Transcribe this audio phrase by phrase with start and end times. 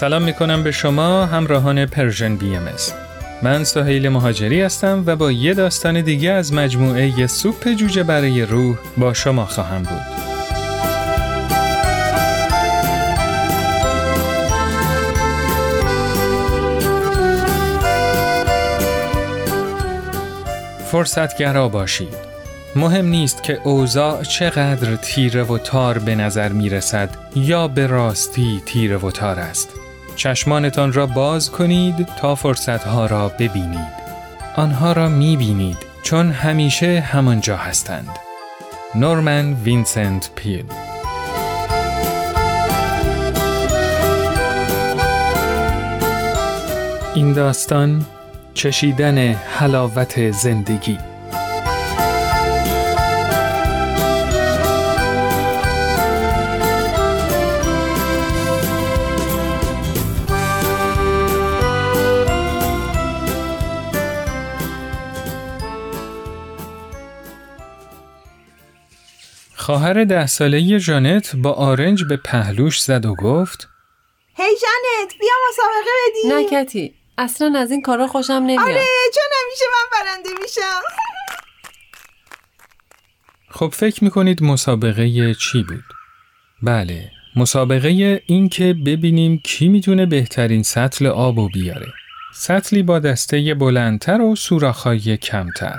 [0.00, 2.68] سلام می کنم به شما همراهان پرژن بی ام
[3.42, 8.76] من سهیل مهاجری هستم و با یه داستان دیگه از مجموعه سوپ جوجه برای روح
[8.96, 10.02] با شما خواهم بود.
[20.86, 22.30] فرصتگرا باشید.
[22.76, 28.62] مهم نیست که اوضاع چقدر تیره و تار به نظر می رسد یا به راستی
[28.66, 29.79] تیره و تار است.
[30.20, 34.00] چشمانتان را باز کنید تا فرصتها را ببینید.
[34.56, 38.18] آنها را می بینید چون همیشه همانجا هستند.
[38.94, 40.64] نورمن وینسنت پیل
[47.14, 48.06] این داستان
[48.54, 50.98] چشیدن حلاوت زندگی
[69.70, 73.68] خواهر ده ساله ژانت با آرنج به پهلوش زد و گفت
[74.36, 76.32] هی جانت بیا مسابقه بدیم.
[76.32, 78.60] نه کتی اصلا از این کارا خوشم نمیاد.
[78.60, 80.80] آره چون همیشه من برنده میشم.
[83.50, 85.84] خب فکر می‌کنید مسابقه چی بود؟
[86.62, 91.92] بله مسابقه این که ببینیم کی می‌تونه بهترین سطل آب و بیاره.
[92.34, 95.78] سطلی با دسته بلندتر و سوراخهای کمتر.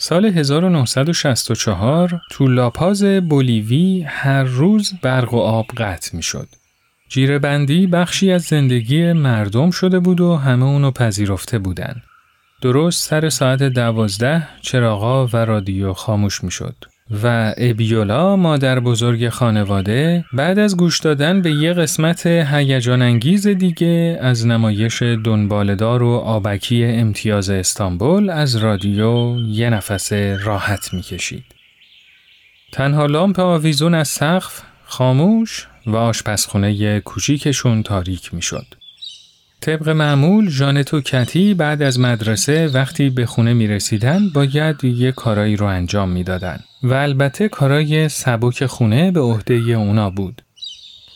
[0.00, 6.48] سال 1964 تو لاپاز بولیوی هر روز برق و آب قطع می شد.
[7.08, 12.02] جیره بندی بخشی از زندگی مردم شده بود و همه اونو پذیرفته بودن.
[12.62, 16.76] درست سر ساعت دوازده چراغا و رادیو خاموش می شد.
[17.10, 24.18] و ابیولا مادر بزرگ خانواده بعد از گوش دادن به یه قسمت هیجان انگیز دیگه
[24.20, 31.44] از نمایش دنبالدار و آبکی امتیاز استانبول از رادیو یه نفس راحت می‌کشید.
[32.72, 38.66] تنها لامپ آویزون از سقف خاموش و آشپزخونه کوچیکشون تاریک می‌شد.
[39.60, 45.12] طبق معمول جانت و کتی بعد از مدرسه وقتی به خونه می رسیدن باید یه
[45.12, 50.42] کارایی رو انجام می‌دادن و البته کارای سبک خونه به عهده اونا بود.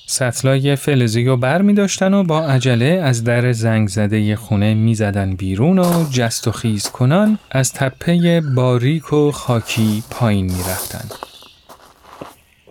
[0.07, 4.95] سطلای فلزی رو بر می داشتن و با عجله از در زنگ زده خونه می
[4.95, 11.09] زدن بیرون و جست و خیز کنان از تپه باریک و خاکی پایین می رفتن.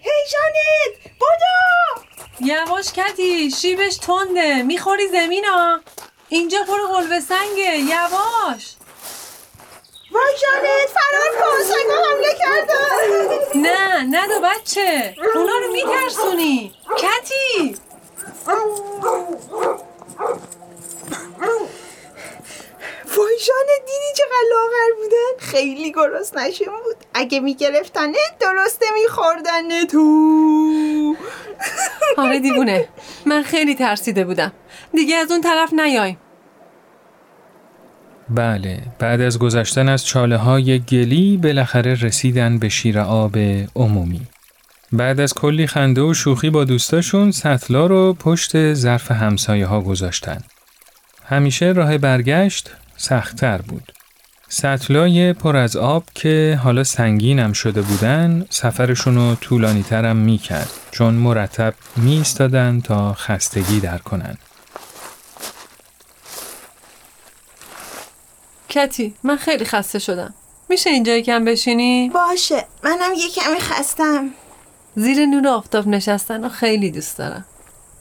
[0.02, 1.01] هی جانت
[2.46, 4.64] یواش کتی شیبش تنده.
[4.64, 5.80] می‌خوری زمینا؟
[6.30, 7.78] اینجا پر قلب سنگه.
[7.78, 8.76] یواش.
[10.12, 11.64] وای جانت فرار کن.
[11.64, 15.16] سنگا حمله کردن نه نه دو بچه.
[15.36, 16.74] اونا رو میترسونی.
[16.98, 17.78] کتی.
[23.18, 26.96] وای جانت دیدی چقدر لاغر بودن؟ خیلی گرست نشون بود.
[27.14, 31.16] اگه میگرفتنه درسته میخوردن تو.
[32.18, 32.88] آره دیوونه.
[33.26, 34.52] من خیلی ترسیده بودم.
[34.94, 36.18] دیگه از اون طرف نیای
[38.30, 38.82] بله.
[39.00, 43.38] بعد از گذشتن از چاله های گلی بالاخره رسیدن به شیر آب
[43.76, 44.22] عمومی.
[44.92, 50.42] بعد از کلی خنده و شوخی با دوستاشون سطلا رو پشت ظرف همسایه ها گذاشتن.
[51.26, 53.92] همیشه راه برگشت سختتر بود.
[54.50, 60.70] سطلای پر از آب که حالا سنگینم شده بودن سفرشون رو طولانی ترم می کرد
[60.92, 62.24] چون مرتب می
[62.84, 64.38] تا خستگی در کنن.
[68.70, 70.34] کتی من خیلی خسته شدم.
[70.70, 74.30] میشه اینجا یکم بشینی؟ باشه منم یه کمی خستم.
[74.96, 77.46] زیر نور آفتاب نشستن رو خیلی دوست دارم.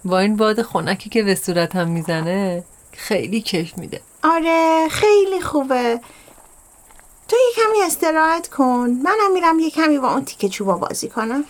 [0.05, 4.01] با این باد خنکی که به صورتم می‌زنه خیلی کیف میده.
[4.23, 6.01] آره خیلی خوبه.
[7.29, 8.91] تو یه کمی استراحت کن.
[9.05, 11.45] منم میرم یه کمی با اون تیکه چوبا بازی کنم.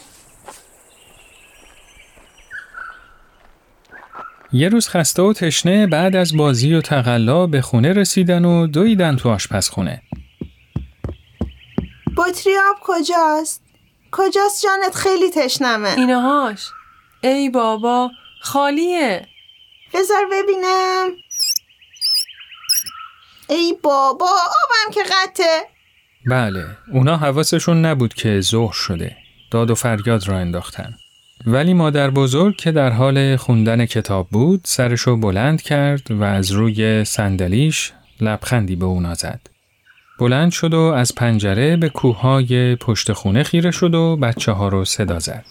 [4.52, 9.16] یه روز خسته و تشنه بعد از بازی و تقلا به خونه رسیدن و دویدن
[9.16, 10.02] تو آشپزخونه.
[12.16, 13.62] بطری آب کجاست؟
[14.12, 15.94] کجاست جانت؟ خیلی تشنمه.
[15.98, 16.70] اینهاش
[17.20, 18.10] ای بابا
[18.42, 19.26] خالیه.
[19.94, 21.10] بذار ببینم.
[23.50, 25.60] ای بابا آبم که قطعه.
[26.26, 29.16] بله اونا حواسشون نبود که ظهر شده.
[29.50, 30.94] داد و فریاد را انداختن.
[31.46, 37.04] ولی مادر بزرگ که در حال خوندن کتاب بود سرشو بلند کرد و از روی
[37.04, 39.40] صندلیش لبخندی به اونا زد.
[40.18, 44.84] بلند شد و از پنجره به کوههای پشت خونه خیره شد و بچه ها رو
[44.84, 45.44] صدا زد.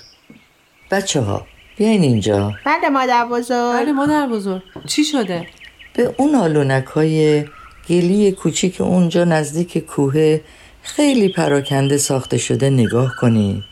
[0.91, 1.47] بچه ها
[1.77, 2.53] بیاین اینجا.
[2.65, 3.73] بله مادر بزرگ.
[3.73, 4.61] بله مادر بزرگ.
[4.87, 5.47] چی شده؟
[5.93, 7.45] به اون آلونک های
[7.89, 10.39] گلی کوچیک اونجا نزدیک کوه
[10.81, 13.63] خیلی پراکنده ساخته شده نگاه کنید.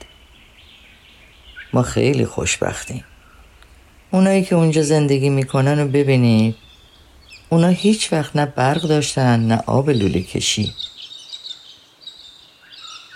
[1.74, 3.04] ما خیلی خوشبختیم.
[4.12, 6.56] اونایی که اونجا زندگی می‌کنن و ببینید.
[7.50, 10.74] اونا هیچ وقت نه برق داشتن نه آب لوله کشی.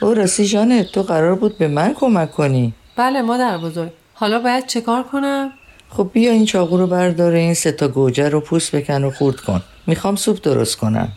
[0.02, 3.92] او راستی جانه تو قرار بود به من کمک کنی؟ بله مادر بزرگ.
[4.14, 5.54] حالا باید چه کار کنم؟
[5.94, 9.36] خب بیا این چاقو رو برداره این سه تا گوجه رو پوست بکن و خورد
[9.36, 11.12] کن می‌خوام سوپ درست کنم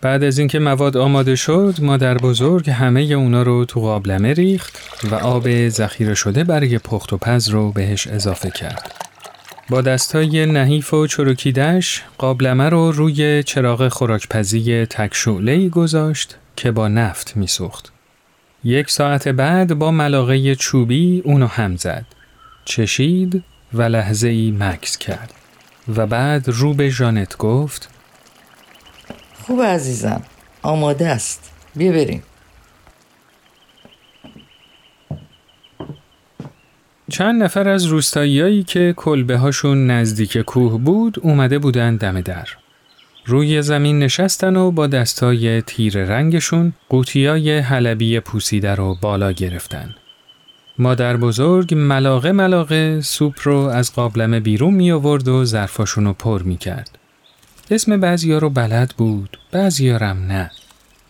[0.00, 4.78] بعد از اینکه مواد آماده شد مادر بزرگ همه اونا رو تو قابلمه ریخت
[5.10, 8.92] و آب ذخیره شده برای پخت و پز رو بهش اضافه کرد.
[9.70, 15.28] با دستای نحیف و چروکیدش قابلمه رو روی چراغ خوراکپزی تک
[15.72, 17.93] گذاشت که با نفت میسوخت.
[18.64, 22.04] یک ساعت بعد با ملاقه چوبی اونو هم زد.
[22.64, 25.34] چشید و لحظه ای مکس کرد.
[25.88, 27.88] و بعد رو به جانت گفت
[29.42, 30.22] خوب عزیزم
[30.62, 32.22] آماده است بیا بریم
[37.10, 42.48] چند نفر از روستاییایی که کلبه هاشون نزدیک کوه بود اومده بودن دم در.
[43.26, 49.94] روی زمین نشستن و با دستای تیر رنگشون قوطیای حلبی پوسیده رو بالا گرفتن.
[50.78, 56.42] مادر بزرگ ملاقه ملاقه سوپ رو از قابلمه بیرون می آورد و ظرفاشون رو پر
[56.42, 56.98] می کرد.
[57.70, 60.50] اسم بعضیا رو بلد بود بعضیارم نه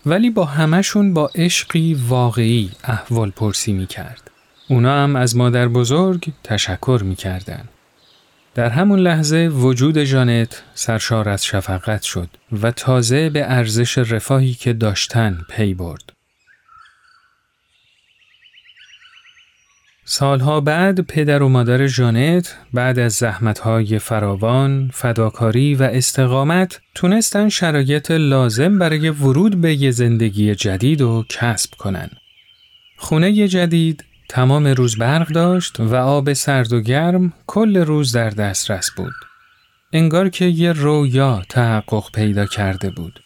[0.07, 4.31] ولی با همشون با عشقی واقعی احوال پرسی می کرد.
[4.69, 7.69] اونا هم از مادر بزرگ تشکر می کردن.
[8.55, 14.73] در همون لحظه وجود جانت سرشار از شفقت شد و تازه به ارزش رفاهی که
[14.73, 16.12] داشتن پی برد.
[20.05, 28.11] سالها بعد پدر و مادر جانت بعد از زحمتهای فراوان، فداکاری و استقامت تونستن شرایط
[28.11, 32.11] لازم برای ورود به یه زندگی جدید و کسب کنن.
[32.97, 38.91] خونه جدید تمام روز برق داشت و آب سرد و گرم کل روز در دسترس
[38.91, 39.15] بود.
[39.93, 43.21] انگار که یه رویا تحقق پیدا کرده بود.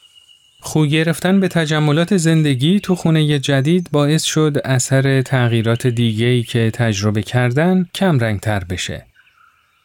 [0.61, 7.23] خو گرفتن به تجملات زندگی تو خونه جدید باعث شد اثر تغییرات دیگه‌ای که تجربه
[7.23, 9.07] کردن کم رنگ تر بشه.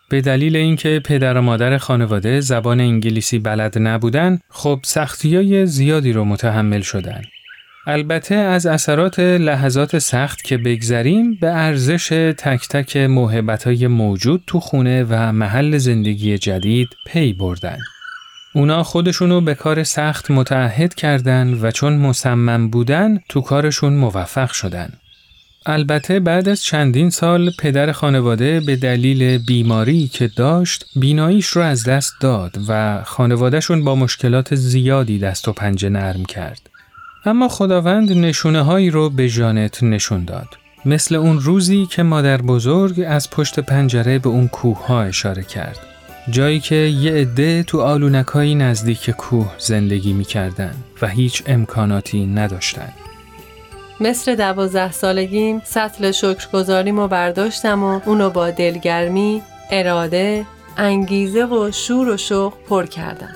[0.09, 6.25] به دلیل اینکه پدر و مادر خانواده زبان انگلیسی بلد نبودن، خب سختیای زیادی رو
[6.25, 7.21] متحمل شدن.
[7.88, 12.07] البته از اثرات لحظات سخت که بگذریم به ارزش
[12.38, 17.77] تک تک محبتهای موجود تو خونه و محل زندگی جدید پی بردن.
[18.56, 24.89] اونا خودشونو به کار سخت متعهد کردن و چون مصمم بودن تو کارشون موفق شدن.
[25.65, 31.83] البته بعد از چندین سال پدر خانواده به دلیل بیماری که داشت بیناییش رو از
[31.83, 36.69] دست داد و خانوادهشون با مشکلات زیادی دست و پنجه نرم کرد.
[37.25, 40.48] اما خداوند نشونه هایی رو به جانت نشون داد.
[40.86, 45.80] مثل اون روزی که مادر بزرگ از پشت پنجره به اون کوه ها اشاره کرد.
[46.30, 52.90] جایی که یه عده تو آلونکایی نزدیک کوه زندگی می‌کردن و هیچ امکاناتی نداشتن.
[54.00, 60.45] مثل دوازده سالگیم سطل شکرگزاریم و برداشتم و اونو با دلگرمی، اراده،
[60.78, 63.36] انگیزه و شور و شوق پر کردم.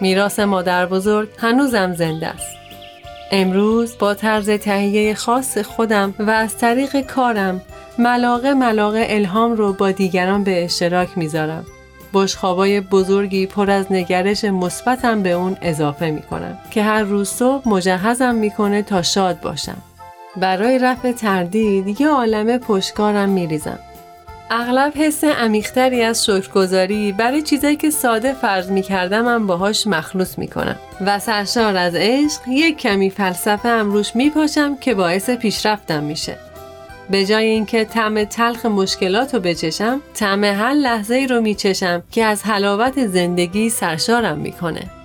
[0.00, 2.57] میراث مادر بزرگ هنوزم زنده است.
[3.32, 7.60] امروز با طرز تهیه خاص خودم و از طریق کارم
[7.98, 11.64] ملاقه ملاقه الهام رو با دیگران به اشتراک می‌ذارم
[12.14, 18.34] بشخوابای بزرگی پر از نگرش مثبتم به اون اضافه می‌کنم که هر روز صبح مجهزم
[18.34, 19.76] می‌کنه تا شاد باشم.
[20.36, 23.78] برای رفع تردید یه عالم پشتکارم میریزم.
[24.50, 30.76] اغلب حس عمیقتری از شکرگزاری برای چیزایی که ساده فرض می‌کردم هم باهاش مخلوص می‌کنم
[31.06, 36.36] و سرشار از عشق یک کمی فلسفه هم روش میپاشم که باعث پیشرفتم میشه.
[37.10, 42.24] به جای اینکه طعم تلخ مشکلات رو بچشم طعم هر لحظه ای رو میچشم که
[42.24, 44.97] از حلاوت زندگی سرشارم می‌کنه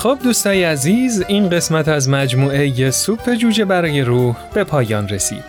[0.00, 5.44] خب دوستای عزیز این قسمت از مجموعه سوپ جوجه برای روح به پایان رسید.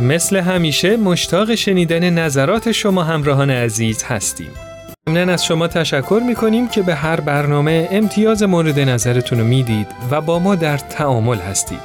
[0.00, 4.50] مثل همیشه مشتاق شنیدن نظرات شما همراهان عزیز هستیم.
[5.08, 10.20] ضمناً از شما تشکر می‌کنیم که به هر برنامه امتیاز مورد نظرتون رو می‌دید و
[10.20, 11.80] با ما در تعامل هستید.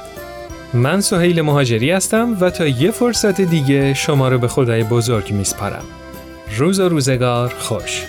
[0.74, 5.84] من سهیل مهاجری هستم و تا یه فرصت دیگه شما رو به خدای بزرگ میسپارم.
[6.56, 8.02] روز و روزگار خوش.